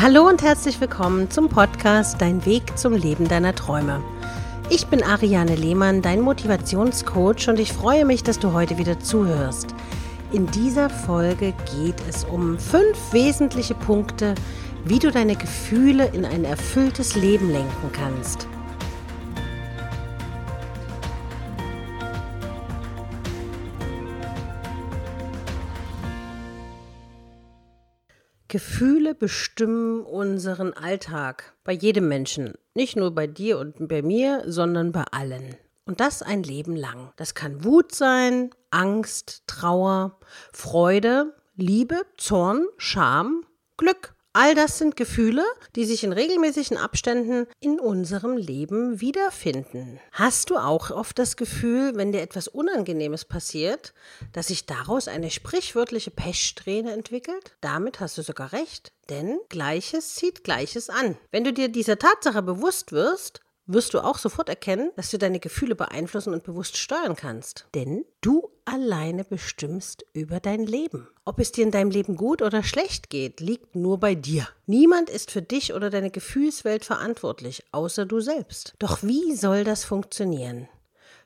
Hallo 0.00 0.28
und 0.28 0.42
herzlich 0.42 0.80
willkommen 0.80 1.28
zum 1.28 1.48
Podcast 1.48 2.20
Dein 2.20 2.46
Weg 2.46 2.78
zum 2.78 2.92
Leben 2.92 3.26
deiner 3.26 3.52
Träume. 3.52 4.00
Ich 4.70 4.86
bin 4.86 5.02
Ariane 5.02 5.56
Lehmann, 5.56 6.02
dein 6.02 6.20
Motivationscoach 6.20 7.48
und 7.48 7.58
ich 7.58 7.72
freue 7.72 8.04
mich, 8.04 8.22
dass 8.22 8.38
du 8.38 8.52
heute 8.52 8.78
wieder 8.78 9.00
zuhörst. 9.00 9.74
In 10.30 10.46
dieser 10.52 10.88
Folge 10.88 11.52
geht 11.74 11.96
es 12.08 12.22
um 12.22 12.60
fünf 12.60 13.12
wesentliche 13.12 13.74
Punkte, 13.74 14.36
wie 14.84 15.00
du 15.00 15.10
deine 15.10 15.34
Gefühle 15.34 16.06
in 16.12 16.24
ein 16.24 16.44
erfülltes 16.44 17.16
Leben 17.16 17.50
lenken 17.50 17.90
kannst. 17.92 18.46
Gefühle 28.48 29.14
bestimmen 29.14 30.00
unseren 30.00 30.72
Alltag 30.72 31.54
bei 31.64 31.72
jedem 31.72 32.08
Menschen. 32.08 32.54
Nicht 32.74 32.96
nur 32.96 33.14
bei 33.14 33.26
dir 33.26 33.58
und 33.58 33.88
bei 33.88 34.00
mir, 34.00 34.42
sondern 34.46 34.90
bei 34.90 35.04
allen. 35.10 35.56
Und 35.84 36.00
das 36.00 36.22
ein 36.22 36.42
Leben 36.42 36.74
lang. 36.74 37.12
Das 37.16 37.34
kann 37.34 37.62
Wut 37.62 37.94
sein, 37.94 38.50
Angst, 38.70 39.42
Trauer, 39.46 40.18
Freude, 40.52 41.34
Liebe, 41.56 42.02
Zorn, 42.16 42.66
Scham, 42.78 43.44
Glück. 43.76 44.14
All 44.40 44.54
das 44.54 44.78
sind 44.78 44.94
Gefühle, 44.94 45.44
die 45.74 45.84
sich 45.84 46.04
in 46.04 46.12
regelmäßigen 46.12 46.76
Abständen 46.76 47.48
in 47.58 47.80
unserem 47.80 48.36
Leben 48.36 49.00
wiederfinden. 49.00 49.98
Hast 50.12 50.50
du 50.50 50.58
auch 50.58 50.92
oft 50.92 51.18
das 51.18 51.36
Gefühl, 51.36 51.96
wenn 51.96 52.12
dir 52.12 52.22
etwas 52.22 52.46
Unangenehmes 52.46 53.24
passiert, 53.24 53.94
dass 54.32 54.46
sich 54.46 54.64
daraus 54.64 55.08
eine 55.08 55.32
sprichwörtliche 55.32 56.12
Pechsträhne 56.12 56.92
entwickelt? 56.92 57.56
Damit 57.60 57.98
hast 57.98 58.16
du 58.16 58.22
sogar 58.22 58.52
recht, 58.52 58.92
denn 59.10 59.40
Gleiches 59.48 60.14
zieht 60.14 60.44
Gleiches 60.44 60.88
an. 60.88 61.18
Wenn 61.32 61.42
du 61.42 61.52
dir 61.52 61.68
dieser 61.68 61.98
Tatsache 61.98 62.42
bewusst 62.42 62.92
wirst, 62.92 63.40
wirst 63.68 63.94
du 63.94 64.00
auch 64.00 64.18
sofort 64.18 64.48
erkennen, 64.48 64.90
dass 64.96 65.10
du 65.10 65.18
deine 65.18 65.38
Gefühle 65.38 65.76
beeinflussen 65.76 66.32
und 66.32 66.42
bewusst 66.42 66.76
steuern 66.76 67.14
kannst. 67.14 67.66
Denn 67.74 68.04
du 68.20 68.50
alleine 68.64 69.24
bestimmst 69.24 70.04
über 70.12 70.40
dein 70.40 70.66
Leben. 70.66 71.08
Ob 71.24 71.38
es 71.38 71.52
dir 71.52 71.64
in 71.64 71.70
deinem 71.70 71.90
Leben 71.90 72.16
gut 72.16 72.42
oder 72.42 72.62
schlecht 72.62 73.10
geht, 73.10 73.40
liegt 73.40 73.76
nur 73.76 73.98
bei 74.00 74.14
dir. 74.14 74.48
Niemand 74.66 75.10
ist 75.10 75.30
für 75.30 75.42
dich 75.42 75.74
oder 75.74 75.90
deine 75.90 76.10
Gefühlswelt 76.10 76.84
verantwortlich, 76.84 77.62
außer 77.70 78.06
du 78.06 78.20
selbst. 78.20 78.74
Doch 78.78 79.02
wie 79.02 79.34
soll 79.36 79.64
das 79.64 79.84
funktionieren? 79.84 80.68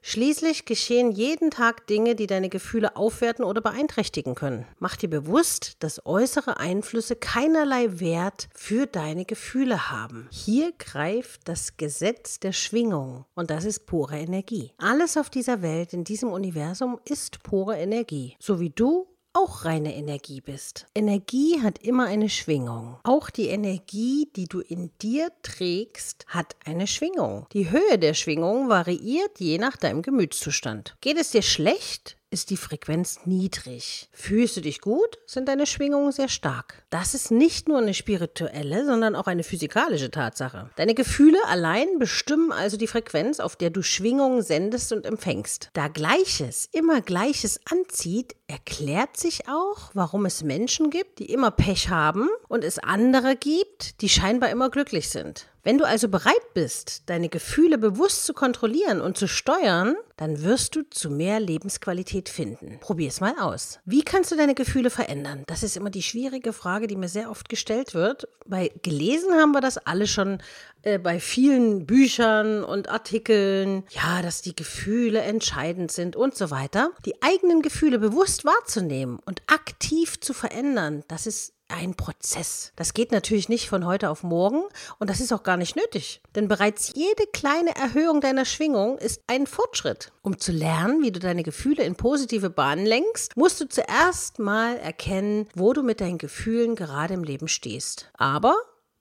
Schließlich 0.04 0.64
geschehen 0.64 1.12
jeden 1.12 1.50
Tag 1.52 1.86
Dinge, 1.86 2.16
die 2.16 2.26
deine 2.26 2.48
Gefühle 2.48 2.96
aufwerten 2.96 3.44
oder 3.44 3.60
beeinträchtigen 3.60 4.34
können. 4.34 4.66
Mach 4.80 4.96
dir 4.96 5.08
bewusst, 5.08 5.76
dass 5.78 6.04
äußere 6.04 6.58
Einflüsse 6.58 7.14
keinerlei 7.14 8.00
Wert 8.00 8.48
für 8.52 8.86
deine 8.86 9.24
Gefühle 9.24 9.90
haben. 9.90 10.28
Hier 10.32 10.72
greift 10.76 11.42
das 11.46 11.76
Gesetz 11.76 12.40
der 12.40 12.52
Schwingung 12.52 13.26
und 13.34 13.50
das 13.50 13.64
ist 13.64 13.86
pure 13.86 14.18
Energie. 14.18 14.72
Alles 14.76 15.16
auf 15.16 15.30
dieser 15.30 15.62
Welt, 15.62 15.92
in 15.92 16.02
diesem 16.02 16.32
Universum 16.32 16.98
ist 17.04 17.44
pure 17.44 17.78
Energie. 17.78 18.36
So 18.40 18.58
wie 18.58 18.70
du 18.70 19.06
auch 19.32 19.64
reine 19.64 19.94
Energie 19.94 20.40
bist. 20.40 20.86
Energie 20.94 21.60
hat 21.62 21.78
immer 21.78 22.06
eine 22.06 22.28
Schwingung. 22.28 22.98
Auch 23.04 23.30
die 23.30 23.48
Energie, 23.48 24.28
die 24.36 24.46
du 24.46 24.60
in 24.60 24.90
dir 25.00 25.30
trägst, 25.42 26.26
hat 26.28 26.56
eine 26.64 26.86
Schwingung. 26.86 27.46
Die 27.52 27.70
Höhe 27.70 27.98
der 27.98 28.14
Schwingung 28.14 28.68
variiert 28.68 29.38
je 29.38 29.58
nach 29.58 29.76
deinem 29.76 30.02
Gemütszustand. 30.02 30.96
Geht 31.00 31.18
es 31.18 31.30
dir 31.30 31.42
schlecht, 31.42 32.16
ist 32.32 32.48
die 32.48 32.56
Frequenz 32.56 33.20
niedrig. 33.26 34.08
Fühlst 34.12 34.56
du 34.56 34.62
dich 34.62 34.80
gut, 34.80 35.18
sind 35.26 35.48
deine 35.48 35.66
Schwingungen 35.66 36.12
sehr 36.12 36.28
stark. 36.28 36.82
Das 36.88 37.14
ist 37.14 37.30
nicht 37.30 37.68
nur 37.68 37.78
eine 37.78 37.92
spirituelle, 37.92 38.86
sondern 38.86 39.14
auch 39.14 39.26
eine 39.26 39.44
physikalische 39.44 40.10
Tatsache. 40.10 40.70
Deine 40.76 40.94
Gefühle 40.94 41.38
allein 41.46 41.98
bestimmen 41.98 42.50
also 42.50 42.78
die 42.78 42.86
Frequenz, 42.86 43.38
auf 43.38 43.56
der 43.56 43.68
du 43.68 43.82
Schwingungen 43.82 44.42
sendest 44.42 44.92
und 44.92 45.04
empfängst. 45.04 45.68
Da 45.74 45.88
Gleiches 45.88 46.68
immer 46.72 47.02
Gleiches 47.02 47.60
anzieht, 47.70 48.34
erklärt 48.52 49.16
sich 49.16 49.48
auch, 49.48 49.90
warum 49.94 50.26
es 50.26 50.42
Menschen 50.42 50.90
gibt, 50.90 51.20
die 51.20 51.32
immer 51.32 51.50
Pech 51.50 51.88
haben 51.88 52.28
und 52.48 52.64
es 52.64 52.78
andere 52.78 53.34
gibt, 53.34 54.02
die 54.02 54.10
scheinbar 54.10 54.50
immer 54.50 54.68
glücklich 54.68 55.08
sind. 55.08 55.46
Wenn 55.64 55.78
du 55.78 55.86
also 55.86 56.08
bereit 56.08 56.54
bist, 56.54 57.04
deine 57.06 57.28
Gefühle 57.28 57.78
bewusst 57.78 58.26
zu 58.26 58.34
kontrollieren 58.34 59.00
und 59.00 59.16
zu 59.16 59.28
steuern, 59.28 59.94
dann 60.16 60.42
wirst 60.42 60.74
du 60.74 60.82
zu 60.90 61.08
mehr 61.08 61.38
Lebensqualität 61.38 62.28
finden. 62.28 62.78
Probier 62.80 63.08
es 63.08 63.20
mal 63.20 63.38
aus. 63.38 63.78
Wie 63.84 64.02
kannst 64.02 64.32
du 64.32 64.36
deine 64.36 64.54
Gefühle 64.54 64.90
verändern? 64.90 65.44
Das 65.46 65.62
ist 65.62 65.76
immer 65.76 65.90
die 65.90 66.02
schwierige 66.02 66.52
Frage, 66.52 66.88
die 66.88 66.96
mir 66.96 67.08
sehr 67.08 67.30
oft 67.30 67.48
gestellt 67.48 67.94
wird. 67.94 68.26
Bei 68.44 68.72
gelesen 68.82 69.32
haben 69.34 69.52
wir 69.52 69.60
das 69.60 69.78
alle 69.78 70.08
schon 70.08 70.42
äh, 70.82 70.98
bei 70.98 71.20
vielen 71.20 71.86
Büchern 71.86 72.64
und 72.64 72.88
Artikeln, 72.88 73.84
ja, 73.90 74.22
dass 74.22 74.42
die 74.42 74.56
Gefühle 74.56 75.20
entscheidend 75.20 75.92
sind 75.92 76.16
und 76.16 76.34
so 76.36 76.50
weiter. 76.50 76.90
Die 77.04 77.22
eigenen 77.22 77.62
Gefühle 77.62 77.98
bewusst 77.98 78.44
wahrzunehmen 78.44 79.18
und 79.24 79.42
aktiv 79.46 80.20
zu 80.20 80.32
verändern, 80.32 81.04
das 81.08 81.26
ist 81.26 81.54
ein 81.72 81.94
Prozess. 81.94 82.72
Das 82.76 82.94
geht 82.94 83.12
natürlich 83.12 83.48
nicht 83.48 83.68
von 83.68 83.86
heute 83.86 84.10
auf 84.10 84.22
morgen 84.22 84.62
und 84.98 85.08
das 85.08 85.20
ist 85.20 85.32
auch 85.32 85.42
gar 85.42 85.56
nicht 85.56 85.74
nötig. 85.74 86.20
Denn 86.34 86.46
bereits 86.46 86.92
jede 86.94 87.26
kleine 87.32 87.74
Erhöhung 87.74 88.20
deiner 88.20 88.44
Schwingung 88.44 88.98
ist 88.98 89.22
ein 89.26 89.46
Fortschritt. 89.46 90.12
Um 90.22 90.38
zu 90.38 90.52
lernen, 90.52 91.02
wie 91.02 91.12
du 91.12 91.18
deine 91.18 91.42
Gefühle 91.42 91.82
in 91.84 91.96
positive 91.96 92.50
Bahnen 92.50 92.84
lenkst, 92.84 93.36
musst 93.36 93.60
du 93.60 93.68
zuerst 93.68 94.38
mal 94.38 94.76
erkennen, 94.76 95.48
wo 95.54 95.72
du 95.72 95.82
mit 95.82 96.00
deinen 96.00 96.18
Gefühlen 96.18 96.76
gerade 96.76 97.14
im 97.14 97.24
Leben 97.24 97.48
stehst. 97.48 98.10
Aber 98.14 98.54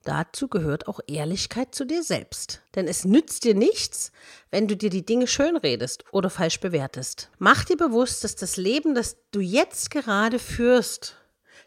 Dazu 0.04 0.48
gehört 0.48 0.88
auch 0.88 1.00
Ehrlichkeit 1.06 1.74
zu 1.74 1.84
dir 1.84 2.02
selbst. 2.02 2.62
Denn 2.74 2.88
es 2.88 3.04
nützt 3.04 3.44
dir 3.44 3.54
nichts, 3.54 4.12
wenn 4.50 4.66
du 4.66 4.76
dir 4.76 4.90
die 4.90 5.06
Dinge 5.06 5.26
schönredest 5.26 6.04
oder 6.10 6.30
falsch 6.30 6.60
bewertest. 6.60 7.30
Mach 7.38 7.64
dir 7.64 7.76
bewusst, 7.76 8.24
dass 8.24 8.34
das 8.34 8.56
Leben, 8.56 8.94
das 8.94 9.16
du 9.30 9.40
jetzt 9.40 9.90
gerade 9.90 10.38
führst, 10.38 11.16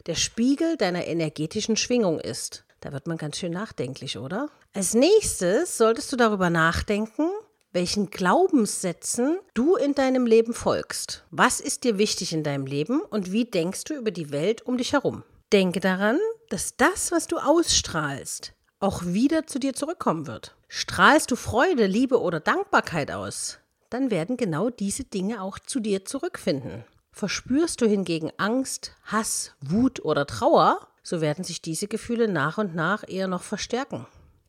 der 0.06 0.14
Spiegel 0.14 0.76
deiner 0.76 1.06
energetischen 1.06 1.76
Schwingung 1.76 2.20
ist. 2.20 2.64
Da 2.80 2.92
wird 2.92 3.06
man 3.06 3.16
ganz 3.16 3.38
schön 3.38 3.52
nachdenklich, 3.52 4.18
oder? 4.18 4.50
Als 4.74 4.94
nächstes 4.94 5.78
solltest 5.78 6.12
du 6.12 6.16
darüber 6.16 6.50
nachdenken, 6.50 7.30
welchen 7.72 8.10
Glaubenssätzen 8.10 9.38
du 9.54 9.76
in 9.76 9.94
deinem 9.94 10.26
Leben 10.26 10.54
folgst. 10.54 11.24
Was 11.30 11.60
ist 11.60 11.84
dir 11.84 11.98
wichtig 11.98 12.32
in 12.32 12.42
deinem 12.42 12.66
Leben 12.66 13.00
und 13.00 13.32
wie 13.32 13.44
denkst 13.44 13.84
du 13.84 13.94
über 13.94 14.10
die 14.10 14.30
Welt 14.30 14.62
um 14.62 14.78
dich 14.78 14.92
herum? 14.92 15.24
Denke 15.52 15.80
daran, 15.80 16.18
dass 16.50 16.76
das, 16.76 17.12
was 17.12 17.26
du 17.26 17.38
ausstrahlst, 17.38 18.52
auch 18.80 19.04
wieder 19.04 19.46
zu 19.46 19.58
dir 19.58 19.74
zurückkommen 19.74 20.26
wird. 20.26 20.54
Strahlst 20.68 21.30
du 21.30 21.36
Freude, 21.36 21.86
Liebe 21.86 22.20
oder 22.20 22.40
Dankbarkeit 22.40 23.10
aus, 23.10 23.58
dann 23.90 24.10
werden 24.10 24.36
genau 24.36 24.70
diese 24.70 25.04
Dinge 25.04 25.42
auch 25.42 25.58
zu 25.58 25.80
dir 25.80 26.04
zurückfinden. 26.04 26.84
Verspürst 27.12 27.80
du 27.80 27.86
hingegen 27.86 28.30
Angst, 28.36 28.92
Hass, 29.04 29.54
Wut 29.60 30.04
oder 30.04 30.26
Trauer, 30.26 30.86
so 31.02 31.20
werden 31.20 31.44
sich 31.44 31.62
diese 31.62 31.88
Gefühle 31.88 32.28
nach 32.28 32.58
und 32.58 32.74
nach 32.74 33.04
eher 33.08 33.28
noch 33.28 33.42
verstärken. 33.42 34.06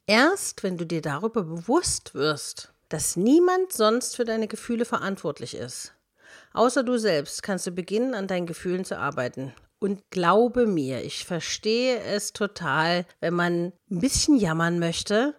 Erst 0.07 0.63
wenn 0.63 0.77
du 0.77 0.85
dir 0.85 1.01
darüber 1.01 1.43
bewusst 1.43 2.13
wirst, 2.13 2.73
dass 2.89 3.15
niemand 3.15 3.71
sonst 3.71 4.15
für 4.15 4.25
deine 4.25 4.47
Gefühle 4.47 4.85
verantwortlich 4.85 5.55
ist, 5.55 5.93
außer 6.53 6.83
du 6.83 6.97
selbst, 6.97 7.43
kannst 7.43 7.67
du 7.67 7.71
beginnen, 7.71 8.13
an 8.15 8.27
deinen 8.27 8.47
Gefühlen 8.47 8.85
zu 8.85 8.97
arbeiten. 8.97 9.53
Und 9.79 10.09
glaube 10.09 10.65
mir, 10.65 11.03
ich 11.03 11.25
verstehe 11.25 11.99
es 11.99 12.33
total, 12.33 13.05
wenn 13.19 13.33
man 13.33 13.73
ein 13.91 13.99
bisschen 13.99 14.37
jammern 14.37 14.79
möchte 14.79 15.35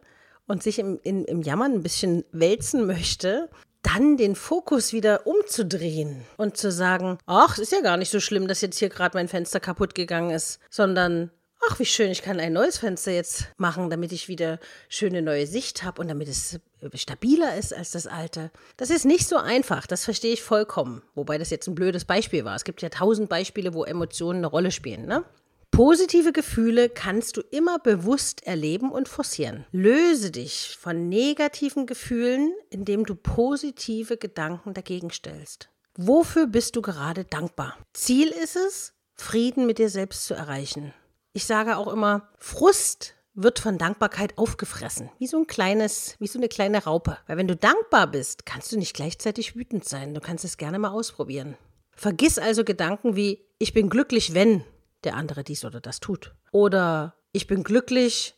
und 0.47 0.63
sich 0.63 0.79
im, 0.79 1.01
in, 1.03 1.25
im 1.25 1.43
Jammern 1.43 1.73
ein 1.73 1.83
bisschen 1.83 2.25
wälzen 2.31 2.87
möchte, 2.87 3.51
dann 3.83 4.17
den 4.17 4.35
Fokus 4.35 4.93
wieder 4.93 5.27
umzudrehen 5.27 6.25
und 6.37 6.57
zu 6.57 6.71
sagen, 6.71 7.19
ach, 7.27 7.59
ist 7.59 7.73
ja 7.73 7.81
gar 7.81 7.97
nicht 7.97 8.11
so 8.11 8.21
schlimm, 8.21 8.49
dass 8.49 8.61
jetzt 8.61 8.79
hier 8.79 8.89
gerade 8.89 9.17
mein 9.17 9.29
Fenster 9.29 9.61
kaputt 9.61 9.95
gegangen 9.95 10.31
ist, 10.31 10.61
sondern 10.71 11.31
ach, 11.69 11.79
wie 11.79 11.85
schön, 11.85 12.11
ich 12.11 12.23
kann 12.23 12.41
ein 12.41 12.53
neues 12.53 12.79
Fenster 12.79 13.13
jetzt 13.13 13.49
machen, 13.57 13.91
damit 13.91 14.13
ich 14.13 14.29
wieder 14.29 14.59
schöne 14.89 15.23
neue 15.23 15.47
Sicht 15.47 15.83
habe 15.83 16.01
und 16.01 16.09
damit 16.09 16.29
es 16.29 16.61
stabiler 16.95 17.57
ist 17.57 17.75
als 17.75 17.91
das 17.91 18.07
alte. 18.07 18.51
Das 18.77 18.91
ist 18.91 19.05
nicht 19.05 19.29
so 19.29 19.37
einfach, 19.37 19.87
das 19.87 20.05
verstehe 20.05 20.33
ich 20.33 20.43
vollkommen. 20.43 21.03
Wobei 21.15 21.39
das 21.39 21.51
jetzt 21.51 21.67
ein 21.67 21.75
blödes 21.75 22.05
Beispiel 22.05 22.45
war. 22.45 22.57
Es 22.57 22.65
gibt 22.65 22.83
ja 22.83 22.89
tausend 22.89 23.29
Beispiele, 23.29 23.75
wo 23.75 23.85
Emotionen 23.85 24.39
eine 24.39 24.47
Rolle 24.47 24.71
spielen, 24.71 25.07
ne? 25.07 25.25
Positive 25.71 26.33
Gefühle 26.33 26.89
kannst 26.89 27.37
du 27.37 27.41
immer 27.41 27.79
bewusst 27.79 28.45
erleben 28.47 28.91
und 28.91 29.07
forcieren. 29.07 29.65
Löse 29.71 30.31
dich 30.31 30.77
von 30.81 31.09
negativen 31.09 31.87
Gefühlen, 31.87 32.53
indem 32.71 33.05
du 33.05 33.15
positive 33.15 34.17
Gedanken 34.17 34.75
dagegen 34.75 35.11
stellst. 35.11 35.69
Wofür 35.97 36.47
bist 36.47 36.75
du 36.75 36.83
gerade 36.83 37.25
dankbar? 37.25 37.77
Ziel 37.93 38.29
ist 38.29 38.57
es, 38.57 38.95
Frieden 39.15 39.67
mit 39.67 39.79
dir 39.79 39.89
selbst 39.89 40.25
zu 40.25 40.35
erreichen. 40.35 40.95
Ich 41.39 41.47
sage 41.47 41.77
auch 41.77 41.87
immer, 41.87 42.29
Frust 42.37 43.15
wird 43.33 43.61
von 43.61 43.79
Dankbarkeit 43.79 44.37
aufgefressen, 44.39 45.09
wie 45.21 45.29
so 45.29 45.37
ein 45.37 45.47
kleines, 45.47 46.17
wie 46.19 46.27
so 46.27 46.37
eine 46.37 46.49
kleine 46.49 46.83
Raupe. 46.83 47.17
Weil 47.29 47.37
wenn 47.37 47.47
du 47.47 47.55
dankbar 47.55 48.09
bist, 48.09 48.45
kannst 48.45 48.73
du 48.73 48.77
nicht 48.77 48.93
gleichzeitig 48.93 49.55
wütend 49.55 49.85
sein. 49.85 50.15
Du 50.15 50.21
kannst 50.21 50.45
es 50.45 50.57
gerne 50.57 50.81
mal 50.81 50.91
ausprobieren. 50.91 51.57
Vergiss 51.93 52.41
also 52.41 52.65
Gedanken 52.65 53.15
wie 53.15 53.47
ich 53.59 53.73
bin 53.73 53.89
glücklich, 53.89 54.35
wenn 54.35 54.65
der 55.05 55.15
andere 55.15 55.45
dies 55.45 55.65
oder 55.65 55.81
das 55.81 56.01
tut. 56.01 56.35
Oder 56.51 57.15
ich 57.31 57.47
bin 57.47 57.63
glücklich, 57.63 58.35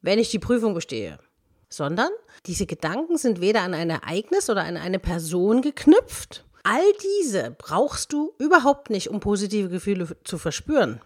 wenn 0.00 0.18
ich 0.18 0.32
die 0.32 0.40
Prüfung 0.40 0.74
bestehe, 0.74 1.20
sondern 1.68 2.10
diese 2.46 2.66
Gedanken 2.66 3.16
sind 3.16 3.40
weder 3.40 3.60
an 3.60 3.74
ein 3.74 3.90
Ereignis 3.90 4.50
oder 4.50 4.64
an 4.64 4.76
eine 4.76 4.98
Person 4.98 5.62
geknüpft. 5.62 6.44
All 6.64 6.82
diese 7.22 7.54
brauchst 7.56 8.12
du 8.12 8.34
überhaupt 8.40 8.90
nicht, 8.90 9.08
um 9.08 9.20
positive 9.20 9.68
Gefühle 9.68 10.16
zu 10.24 10.36
verspüren. 10.36 11.00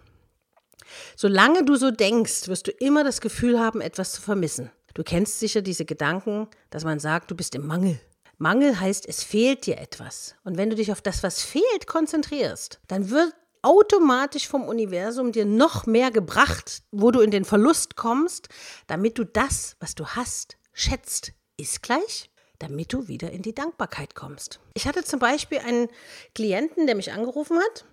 Solange 1.17 1.65
du 1.65 1.77
so 1.77 1.91
denkst, 1.91 2.49
wirst 2.49 2.67
du 2.67 2.71
immer 2.71 3.05
das 3.05 3.21
Gefühl 3.21 3.59
haben, 3.59 3.81
etwas 3.81 4.13
zu 4.13 4.23
vermissen. 4.23 4.71
Du 4.95 5.05
kennst 5.05 5.39
sicher 5.39 5.63
diese 5.63 5.85
Gedanken, 5.85 6.49
dass 6.71 6.85
man 6.85 6.99
sagt, 6.99 7.31
du 7.31 7.37
bist 7.37 7.55
im 7.55 7.67
Mangel. 7.67 8.01
Mangel 8.39 8.79
heißt, 8.79 9.09
es 9.09 9.23
fehlt 9.23 9.67
dir 9.67 9.79
etwas. 9.79 10.37
Und 10.45 10.57
wenn 10.57 10.71
du 10.71 10.77
dich 10.77 10.93
auf 10.93 11.01
das, 11.01 11.23
was 11.23 11.43
fehlt, 11.43 11.87
konzentrierst, 11.87 12.81
dann 12.87 13.11
wird 13.11 13.35
automatisch 13.63 14.47
vom 14.47 14.65
Universum 14.65 15.33
dir 15.33 15.45
noch 15.45 15.87
mehr 15.87 16.11
gebracht, 16.11 16.83
wo 16.93 17.11
du 17.11 17.21
in 17.21 17.31
den 17.31 17.45
Verlust 17.45 17.97
kommst, 17.97 18.49
damit 18.87 19.19
du 19.19 19.25
das, 19.25 19.77
was 19.81 19.95
du 19.95 20.07
hast, 20.07 20.57
schätzt. 20.73 21.33
Ist 21.57 21.83
gleich, 21.83 22.31
damit 22.61 22.93
du 22.93 23.09
wieder 23.09 23.33
in 23.33 23.43
die 23.43 23.55
Dankbarkeit 23.55 24.15
kommst. 24.15 24.61
Ich 24.75 24.87
hatte 24.87 25.03
zum 25.03 25.19
Beispiel 25.19 25.59
einen 25.59 25.89
Klienten, 26.37 26.87
der 26.87 26.95
mich 26.95 27.13
angerufen 27.13 27.59
hat 27.59 27.85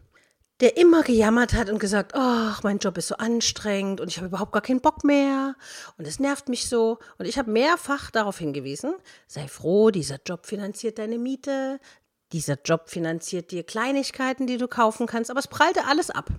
der 0.62 0.78
immer 0.78 1.04
gejammert 1.04 1.54
hat 1.54 1.69
und 1.69 1.80
gesagt, 1.80 2.13
ach, 2.16 2.63
mein 2.63 2.78
Job 2.78 2.98
ist 2.98 3.10
so 3.10 3.16
anstrengend 3.16 4.00
und 4.00 4.07
ich 4.07 4.18
habe 4.18 4.28
überhaupt 4.28 4.54
gar 4.54 4.62
keinen 4.62 4.80
Bock 4.80 5.04
mehr 5.04 5.56
und 5.98 6.07
es 6.07 6.19
nervt 6.19 6.48
mich 6.48 6.69
so. 6.69 7.00
Und 7.18 7.25
ich 7.25 7.38
habe 7.38 7.52
mehrfach 7.52 8.10
darauf 8.10 8.38
hingewiesen, 8.38 8.96
sei 9.28 9.48
froh, 9.48 9.92
dieser 9.92 10.19
Job 10.25 10.46
finanziert 10.46 10.98
deine 10.98 11.18
Miete, 11.18 11.80
dieser 12.31 12.57
Job 12.63 12.90
finanziert 12.90 13.52
dir 13.52 13.63
Kleinigkeiten, 13.63 14.48
die 14.48 14.57
du 14.57 14.68
kaufen 14.68 15.07
kannst, 15.07 15.30
aber 15.30 15.40
es 15.40 15.48
prallte 15.48 15.86
alles 15.86 16.10
ab. 16.10 16.30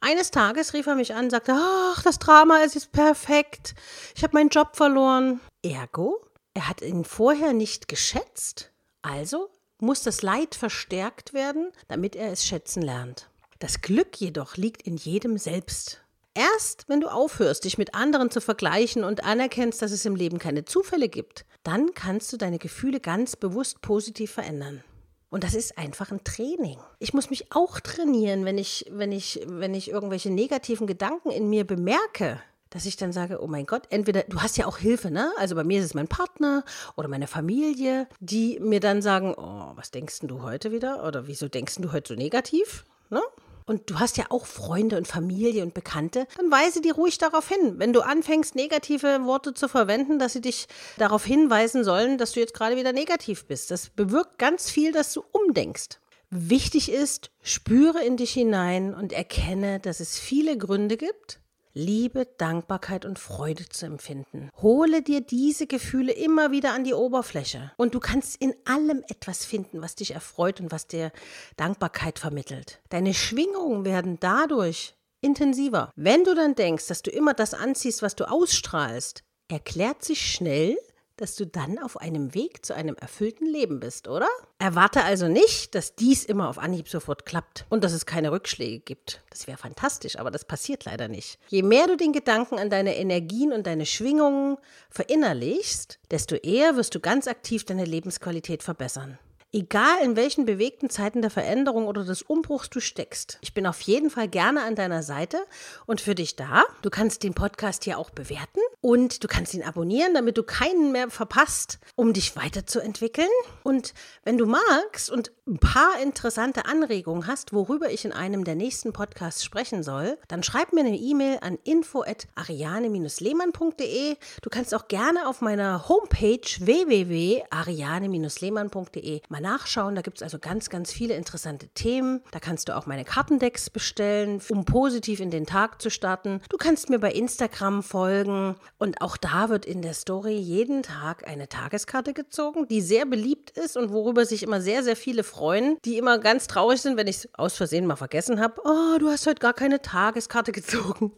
Eines 0.00 0.30
Tages 0.30 0.74
rief 0.74 0.86
er 0.86 0.96
mich 0.96 1.14
an 1.14 1.26
und 1.26 1.30
sagte, 1.30 1.54
ach, 1.54 2.02
das 2.02 2.18
Drama 2.18 2.58
ist 2.58 2.74
jetzt 2.74 2.92
perfekt, 2.92 3.74
ich 4.14 4.22
habe 4.22 4.36
meinen 4.36 4.50
Job 4.50 4.76
verloren. 4.76 5.40
Ergo, 5.62 6.26
er 6.54 6.68
hat 6.68 6.82
ihn 6.82 7.04
vorher 7.04 7.52
nicht 7.54 7.88
geschätzt, 7.88 8.72
also 9.00 9.48
muss 9.78 10.02
das 10.02 10.22
Leid 10.22 10.54
verstärkt 10.54 11.32
werden, 11.32 11.72
damit 11.88 12.16
er 12.16 12.32
es 12.32 12.44
schätzen 12.44 12.82
lernt. 12.82 13.31
Das 13.62 13.80
Glück 13.80 14.16
jedoch 14.16 14.56
liegt 14.56 14.82
in 14.82 14.96
jedem 14.96 15.38
selbst. 15.38 16.02
Erst 16.34 16.88
wenn 16.88 17.00
du 17.00 17.06
aufhörst, 17.06 17.62
dich 17.62 17.78
mit 17.78 17.94
anderen 17.94 18.28
zu 18.28 18.40
vergleichen 18.40 19.04
und 19.04 19.22
anerkennst, 19.22 19.80
dass 19.80 19.92
es 19.92 20.04
im 20.04 20.16
Leben 20.16 20.40
keine 20.40 20.64
Zufälle 20.64 21.08
gibt, 21.08 21.44
dann 21.62 21.94
kannst 21.94 22.32
du 22.32 22.36
deine 22.36 22.58
Gefühle 22.58 22.98
ganz 22.98 23.36
bewusst 23.36 23.80
positiv 23.80 24.32
verändern. 24.32 24.82
Und 25.30 25.44
das 25.44 25.54
ist 25.54 25.78
einfach 25.78 26.10
ein 26.10 26.24
Training. 26.24 26.76
Ich 26.98 27.14
muss 27.14 27.30
mich 27.30 27.52
auch 27.52 27.78
trainieren, 27.78 28.44
wenn 28.44 28.58
ich, 28.58 28.86
wenn 28.90 29.12
ich, 29.12 29.40
wenn 29.46 29.74
ich 29.74 29.92
irgendwelche 29.92 30.30
negativen 30.30 30.88
Gedanken 30.88 31.30
in 31.30 31.48
mir 31.48 31.64
bemerke, 31.64 32.42
dass 32.70 32.84
ich 32.84 32.96
dann 32.96 33.12
sage, 33.12 33.40
oh 33.40 33.46
mein 33.46 33.66
Gott, 33.66 33.84
entweder 33.90 34.24
du 34.24 34.40
hast 34.42 34.56
ja 34.56 34.66
auch 34.66 34.78
Hilfe, 34.78 35.12
ne? 35.12 35.30
Also 35.38 35.54
bei 35.54 35.62
mir 35.62 35.78
ist 35.78 35.84
es 35.84 35.94
mein 35.94 36.08
Partner 36.08 36.64
oder 36.96 37.06
meine 37.06 37.28
Familie, 37.28 38.08
die 38.18 38.58
mir 38.58 38.80
dann 38.80 39.02
sagen, 39.02 39.36
oh, 39.36 39.70
was 39.76 39.92
denkst 39.92 40.18
du 40.22 40.42
heute 40.42 40.72
wieder? 40.72 41.06
Oder 41.06 41.28
wieso 41.28 41.46
denkst 41.46 41.76
du 41.76 41.92
heute 41.92 42.14
so 42.14 42.18
negativ? 42.18 42.84
Ne? 43.08 43.22
Und 43.66 43.90
du 43.90 43.98
hast 43.98 44.16
ja 44.16 44.26
auch 44.30 44.46
Freunde 44.46 44.96
und 44.96 45.08
Familie 45.08 45.62
und 45.62 45.74
Bekannte, 45.74 46.26
dann 46.36 46.50
weise 46.50 46.80
die 46.80 46.90
ruhig 46.90 47.18
darauf 47.18 47.48
hin. 47.48 47.78
Wenn 47.78 47.92
du 47.92 48.00
anfängst, 48.00 48.54
negative 48.54 49.24
Worte 49.24 49.54
zu 49.54 49.68
verwenden, 49.68 50.18
dass 50.18 50.32
sie 50.32 50.40
dich 50.40 50.66
darauf 50.98 51.24
hinweisen 51.24 51.84
sollen, 51.84 52.18
dass 52.18 52.32
du 52.32 52.40
jetzt 52.40 52.54
gerade 52.54 52.76
wieder 52.76 52.92
negativ 52.92 53.46
bist. 53.46 53.70
Das 53.70 53.90
bewirkt 53.90 54.38
ganz 54.38 54.70
viel, 54.70 54.92
dass 54.92 55.12
du 55.12 55.24
umdenkst. 55.32 55.98
Wichtig 56.30 56.90
ist, 56.90 57.30
spüre 57.42 58.02
in 58.02 58.16
dich 58.16 58.32
hinein 58.32 58.94
und 58.94 59.12
erkenne, 59.12 59.80
dass 59.80 60.00
es 60.00 60.18
viele 60.18 60.56
Gründe 60.56 60.96
gibt, 60.96 61.41
Liebe, 61.74 62.26
Dankbarkeit 62.36 63.04
und 63.04 63.18
Freude 63.18 63.68
zu 63.68 63.86
empfinden. 63.86 64.50
Hole 64.60 65.02
dir 65.02 65.22
diese 65.22 65.66
Gefühle 65.66 66.12
immer 66.12 66.50
wieder 66.50 66.72
an 66.72 66.84
die 66.84 66.92
Oberfläche. 66.92 67.72
Und 67.76 67.94
du 67.94 68.00
kannst 68.00 68.36
in 68.36 68.54
allem 68.66 69.02
etwas 69.08 69.44
finden, 69.44 69.80
was 69.80 69.94
dich 69.94 70.12
erfreut 70.12 70.60
und 70.60 70.70
was 70.70 70.86
dir 70.86 71.12
Dankbarkeit 71.56 72.18
vermittelt. 72.18 72.80
Deine 72.90 73.14
Schwingungen 73.14 73.84
werden 73.84 74.18
dadurch 74.20 74.94
intensiver. 75.22 75.90
Wenn 75.96 76.24
du 76.24 76.34
dann 76.34 76.54
denkst, 76.54 76.88
dass 76.88 77.02
du 77.02 77.10
immer 77.10 77.32
das 77.32 77.54
anziehst, 77.54 78.02
was 78.02 78.16
du 78.16 78.28
ausstrahlst, 78.30 79.22
erklärt 79.48 80.04
sich 80.04 80.30
schnell, 80.30 80.76
dass 81.16 81.36
du 81.36 81.46
dann 81.46 81.78
auf 81.78 81.96
einem 81.96 82.34
Weg 82.34 82.64
zu 82.64 82.74
einem 82.74 82.94
erfüllten 82.96 83.46
Leben 83.46 83.80
bist, 83.80 84.08
oder? 84.08 84.28
Erwarte 84.58 85.04
also 85.04 85.28
nicht, 85.28 85.74
dass 85.74 85.94
dies 85.94 86.24
immer 86.24 86.48
auf 86.48 86.58
Anhieb 86.58 86.88
sofort 86.88 87.26
klappt 87.26 87.66
und 87.68 87.84
dass 87.84 87.92
es 87.92 88.06
keine 88.06 88.32
Rückschläge 88.32 88.80
gibt. 88.80 89.22
Das 89.30 89.46
wäre 89.46 89.58
fantastisch, 89.58 90.18
aber 90.18 90.30
das 90.30 90.44
passiert 90.44 90.84
leider 90.84 91.08
nicht. 91.08 91.38
Je 91.48 91.62
mehr 91.62 91.86
du 91.86 91.96
den 91.96 92.12
Gedanken 92.12 92.58
an 92.58 92.70
deine 92.70 92.96
Energien 92.96 93.52
und 93.52 93.66
deine 93.66 93.86
Schwingungen 93.86 94.56
verinnerlichst, 94.90 95.98
desto 96.10 96.36
eher 96.36 96.76
wirst 96.76 96.94
du 96.94 97.00
ganz 97.00 97.26
aktiv 97.26 97.64
deine 97.64 97.84
Lebensqualität 97.84 98.62
verbessern. 98.62 99.18
Egal 99.54 99.98
in 100.02 100.16
welchen 100.16 100.46
bewegten 100.46 100.88
Zeiten 100.88 101.20
der 101.20 101.30
Veränderung 101.30 101.86
oder 101.86 102.04
des 102.04 102.22
Umbruchs 102.22 102.70
du 102.70 102.80
steckst, 102.80 103.36
ich 103.42 103.52
bin 103.52 103.66
auf 103.66 103.82
jeden 103.82 104.08
Fall 104.08 104.26
gerne 104.26 104.62
an 104.62 104.76
deiner 104.76 105.02
Seite 105.02 105.44
und 105.84 106.00
für 106.00 106.14
dich 106.14 106.36
da. 106.36 106.64
Du 106.80 106.88
kannst 106.88 107.22
den 107.22 107.34
Podcast 107.34 107.84
hier 107.84 107.98
auch 107.98 108.08
bewerten 108.08 108.60
und 108.80 109.22
du 109.22 109.28
kannst 109.28 109.52
ihn 109.52 109.62
abonnieren, 109.62 110.14
damit 110.14 110.38
du 110.38 110.42
keinen 110.42 110.90
mehr 110.90 111.10
verpasst, 111.10 111.80
um 111.96 112.14
dich 112.14 112.34
weiterzuentwickeln. 112.34 113.28
Und 113.62 113.92
wenn 114.24 114.38
du 114.38 114.46
magst 114.46 115.10
und 115.10 115.32
ein 115.46 115.58
paar 115.58 116.00
interessante 116.02 116.64
Anregungen 116.64 117.26
hast, 117.26 117.52
worüber 117.52 117.90
ich 117.90 118.06
in 118.06 118.12
einem 118.12 118.44
der 118.44 118.54
nächsten 118.54 118.94
Podcasts 118.94 119.44
sprechen 119.44 119.82
soll, 119.82 120.16
dann 120.28 120.42
schreib 120.42 120.72
mir 120.72 120.80
eine 120.80 120.96
E-Mail 120.96 121.40
an 121.42 121.58
info@ariane-lehmann.de. 121.62 124.16
Du 124.40 124.48
kannst 124.48 124.74
auch 124.74 124.88
gerne 124.88 125.28
auf 125.28 125.42
meiner 125.42 125.90
Homepage 125.90 126.40
www.ariane-lehmann.de 126.58 129.20
mal 129.28 129.41
nachschauen. 129.42 129.94
Da 129.94 130.00
gibt 130.00 130.18
es 130.18 130.22
also 130.22 130.38
ganz, 130.38 130.70
ganz 130.70 130.90
viele 130.90 131.14
interessante 131.14 131.68
Themen. 131.68 132.22
Da 132.30 132.40
kannst 132.40 132.68
du 132.68 132.76
auch 132.76 132.86
meine 132.86 133.04
Kartendecks 133.04 133.68
bestellen, 133.68 134.40
um 134.48 134.64
positiv 134.64 135.20
in 135.20 135.30
den 135.30 135.44
Tag 135.44 135.82
zu 135.82 135.90
starten. 135.90 136.40
Du 136.48 136.56
kannst 136.56 136.88
mir 136.88 136.98
bei 136.98 137.12
Instagram 137.12 137.82
folgen 137.82 138.56
und 138.78 139.02
auch 139.02 139.16
da 139.18 139.50
wird 139.50 139.66
in 139.66 139.82
der 139.82 139.94
Story 139.94 140.36
jeden 140.36 140.82
Tag 140.82 141.28
eine 141.28 141.48
Tageskarte 141.48 142.14
gezogen, 142.14 142.66
die 142.68 142.80
sehr 142.80 143.04
beliebt 143.04 143.50
ist 143.50 143.76
und 143.76 143.92
worüber 143.92 144.24
sich 144.24 144.42
immer 144.42 144.60
sehr, 144.60 144.82
sehr 144.82 144.96
viele 144.96 145.24
freuen, 145.24 145.76
die 145.84 145.98
immer 145.98 146.18
ganz 146.18 146.46
traurig 146.46 146.80
sind, 146.80 146.96
wenn 146.96 147.06
ich 147.06 147.16
es 147.16 147.28
aus 147.34 147.56
Versehen 147.56 147.86
mal 147.86 147.96
vergessen 147.96 148.40
habe. 148.40 148.62
Oh, 148.64 148.98
du 148.98 149.08
hast 149.08 149.26
heute 149.26 149.40
gar 149.40 149.54
keine 149.54 149.82
Tageskarte 149.82 150.52
gezogen. 150.52 151.12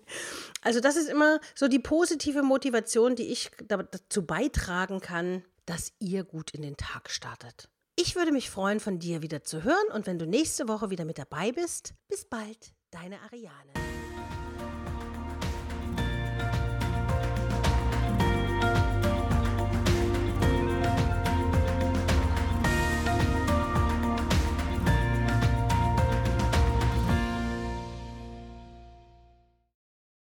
Also 0.62 0.80
das 0.80 0.96
ist 0.96 1.10
immer 1.10 1.40
so 1.54 1.68
die 1.68 1.78
positive 1.78 2.42
Motivation, 2.42 3.14
die 3.16 3.30
ich 3.30 3.50
dazu 3.68 4.24
beitragen 4.24 5.00
kann, 5.00 5.44
dass 5.66 5.92
ihr 5.98 6.24
gut 6.24 6.50
in 6.52 6.62
den 6.62 6.76
Tag 6.76 7.10
startet. 7.10 7.68
Ich 7.96 8.16
würde 8.16 8.32
mich 8.32 8.50
freuen, 8.50 8.80
von 8.80 8.98
dir 8.98 9.22
wieder 9.22 9.44
zu 9.44 9.62
hören 9.62 9.86
und 9.92 10.06
wenn 10.08 10.18
du 10.18 10.26
nächste 10.26 10.66
Woche 10.66 10.90
wieder 10.90 11.04
mit 11.04 11.18
dabei 11.18 11.52
bist, 11.52 11.94
bis 12.08 12.24
bald, 12.24 12.74
deine 12.90 13.20
Ariane. 13.20 13.83